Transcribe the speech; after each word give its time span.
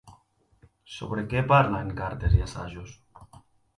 Sobre 0.93 1.25
què 1.33 1.43
parla 1.53 1.83
en 1.87 1.93
cartes 2.03 2.35
i 2.39 2.43
assajos? 2.47 2.97